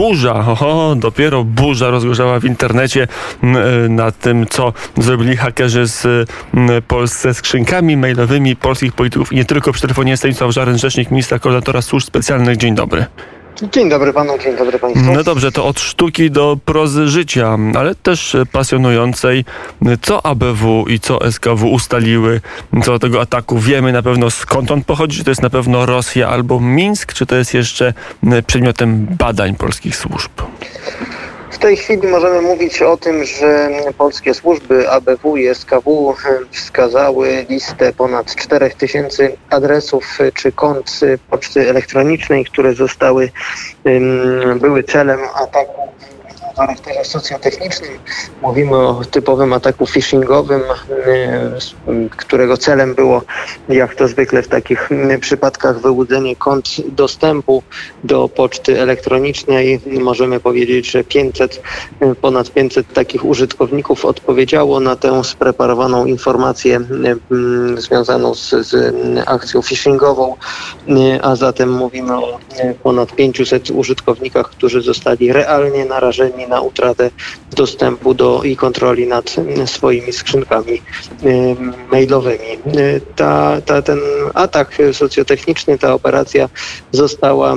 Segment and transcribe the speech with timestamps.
[0.00, 3.08] burza, oho, dopiero burza rozgorzała w internecie
[3.88, 6.28] nad tym, co zrobili hakerzy z
[6.88, 11.82] Polsce skrzynkami mailowymi polskich polityków i nie tylko przy telefonie Stanisław Żaren, rzecznik ministra koordynatora
[11.82, 12.56] służb specjalnych.
[12.56, 13.06] Dzień dobry.
[13.62, 15.12] Dzień dobry panu, dzień dobry państwu.
[15.12, 19.44] No dobrze, to od sztuki do prozy życia, ale też pasjonującej.
[20.02, 22.40] Co ABW i co SKW ustaliły
[22.84, 23.58] co do tego ataku?
[23.58, 27.26] Wiemy na pewno skąd on pochodzi, czy to jest na pewno Rosja albo Mińsk, czy
[27.26, 27.94] to jest jeszcze
[28.46, 30.30] przedmiotem badań polskich służb?
[31.60, 36.14] Tej chwili możemy mówić o tym, że polskie służby ABW i SKW
[36.50, 43.30] wskazały listę ponad 4000 adresów czy kont poczty elektronicznej, które zostały,
[44.60, 45.80] były celem ataku
[46.60, 47.90] charakterze socjotechnicznym.
[48.42, 53.22] Mówimy o typowym ataku phishingowym, y, którego celem było,
[53.68, 57.62] jak to zwykle w takich y, przypadkach, wyłudzenie kont dostępu
[58.04, 59.80] do poczty elektronicznej.
[60.00, 61.62] Możemy powiedzieć, że 500,
[62.02, 66.80] y, ponad 500 takich użytkowników odpowiedziało na tę spreparowaną informację
[67.76, 68.74] związaną z, z
[69.26, 70.36] akcją phishingową,
[71.22, 72.38] a zatem mówimy o
[72.82, 77.10] ponad 500 użytkownikach, którzy zostali realnie narażeni na utratę
[77.56, 80.82] dostępu do i kontroli nad swoimi skrzynkami
[81.92, 82.58] mailowymi.
[83.16, 83.98] Ta, ta, ten
[84.34, 86.48] atak socjotechniczny, ta operacja
[86.92, 87.56] została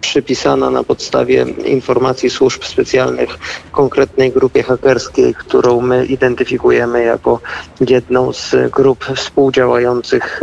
[0.00, 3.30] przypisana na podstawie informacji służb specjalnych
[3.72, 7.40] konkretnej grupie hakerskiej, którą my identyfikujemy jako
[7.80, 10.40] jedną z grup współdziałających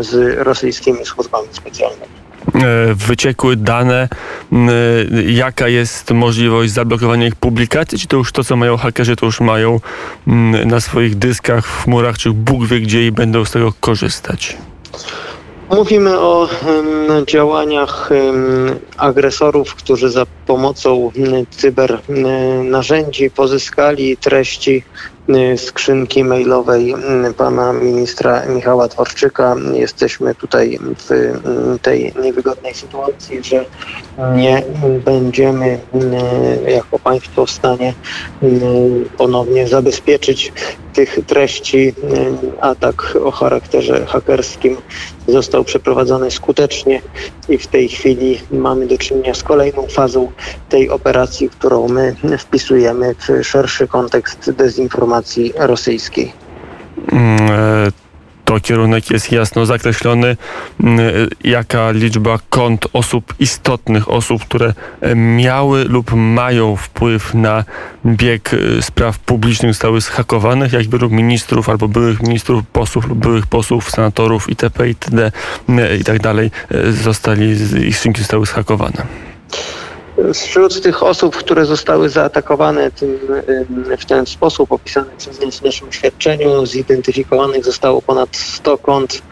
[0.00, 2.27] z rosyjskimi służbami specjalnymi.
[2.54, 4.08] E, wyciekły dane,
[5.26, 9.40] jaka jest możliwość zablokowania ich publikacji, czy to już to, co mają hakerzy, to już
[9.40, 9.80] mają
[10.66, 14.56] na swoich dyskach, w chmurach, czy Bóg wie gdzie i będą z tego korzystać?
[15.70, 16.48] Mówimy o
[17.26, 18.10] działaniach
[18.96, 21.12] agresorów, którzy za pomocą um,
[21.50, 21.98] cyber
[22.64, 24.82] narzędzi pozyskali treści
[25.56, 26.94] skrzynki mailowej
[27.36, 29.56] pana ministra Michała Dworczyka.
[29.72, 30.78] Jesteśmy tutaj
[31.08, 33.64] w tej niewygodnej sytuacji, że
[34.36, 34.62] nie
[35.04, 35.78] będziemy
[36.68, 37.94] jako państwo w stanie
[39.16, 40.52] ponownie zabezpieczyć
[40.92, 41.94] tych treści.
[42.60, 44.76] Atak o charakterze hakerskim
[45.28, 47.02] został przeprowadzony skutecznie
[47.48, 50.32] i w tej chwili mamy do czynienia z kolejną fazą
[50.68, 55.17] tej operacji, którą my wpisujemy w szerszy kontekst dezinformacji
[55.56, 56.32] rosyjskiej.
[57.12, 58.08] Mm, e,
[58.44, 60.36] to kierunek jest jasno zakreślony,
[60.80, 61.00] mm,
[61.44, 67.64] jaka liczba kont osób istotnych, osób, które e, miały lub mają wpływ na
[68.06, 73.46] bieg e, spraw publicznych zostały zhakowanych, jak wielu ministrów albo byłych ministrów, posłów lub byłych
[73.46, 74.88] posłów, senatorów itp.
[74.88, 75.30] itd.
[76.00, 76.50] i tak dalej
[76.90, 77.56] zostali,
[77.86, 79.28] ich skrzynki zostały zhakowane.
[80.34, 83.18] Wśród tych osób, które zostały zaatakowane tym,
[83.98, 89.22] w ten sposób opisany przez nas w naszym świadczeniu, zidentyfikowanych zostało ponad 100 kont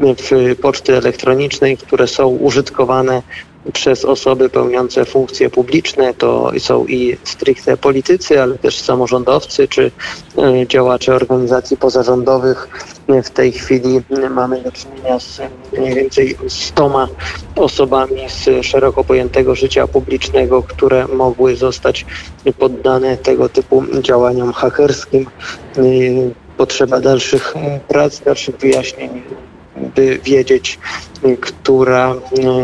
[0.00, 3.22] w poczty elektronicznej, które są użytkowane
[3.72, 6.14] przez osoby pełniące funkcje publiczne.
[6.14, 9.90] To są i stricte politycy, ale też samorządowcy czy
[10.38, 12.68] e, działacze organizacji pozarządowych.
[13.24, 14.00] W tej chwili
[14.30, 15.40] mamy do czynienia z
[15.78, 17.08] mniej więcej stoma
[17.56, 22.06] osobami z szeroko pojętego życia publicznego, które mogły zostać
[22.58, 25.26] poddane tego typu działaniom hakerskim.
[25.76, 25.82] E,
[26.56, 27.54] potrzeba dalszych
[27.88, 29.22] prac, dalszych wyjaśnień
[29.96, 30.78] by wiedzieć,
[31.40, 32.14] która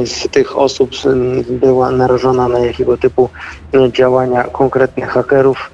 [0.04, 0.90] z tych osób
[1.48, 3.28] była narażona na jakiego typu
[3.92, 5.70] działania konkretnych hakerów.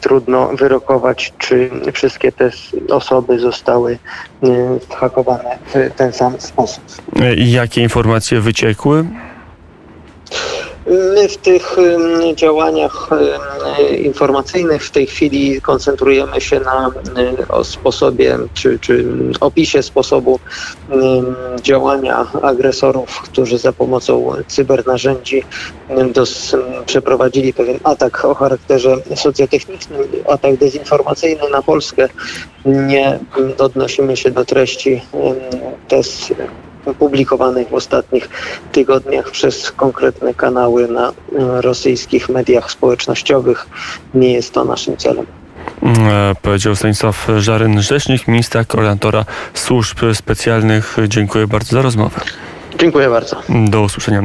[0.00, 2.50] Trudno wyrokować, czy wszystkie te
[2.90, 3.98] osoby zostały
[4.94, 6.84] hakowane w ten sam sposób.
[7.36, 9.04] I jakie informacje wyciekły?
[10.86, 11.76] My w tych
[12.34, 13.10] działaniach
[13.98, 16.90] informacyjnych w tej chwili koncentrujemy się na
[17.62, 19.04] sposobie czy, czy
[19.40, 20.38] opisie sposobu
[21.62, 25.42] działania agresorów, którzy za pomocą cybernarzędzi
[26.14, 26.56] dos,
[26.86, 29.98] przeprowadzili pewien atak o charakterze socjotechnicznym,
[30.28, 32.08] atak dezinformacyjny na Polskę.
[32.64, 33.18] Nie
[33.58, 35.02] odnosimy się do treści
[35.88, 36.34] test
[36.98, 38.28] publikowanych w ostatnich
[38.72, 41.12] tygodniach przez konkretne kanały na e,
[41.60, 43.66] rosyjskich mediach społecznościowych.
[44.14, 45.26] Nie jest to naszym celem.
[45.82, 50.96] E, powiedział Stanisław Żaryn, rzecznik ministra koordynatora służb specjalnych.
[51.08, 52.20] Dziękuję bardzo za rozmowę.
[52.78, 53.36] Dziękuję bardzo.
[53.70, 54.12] Do usłyszenia.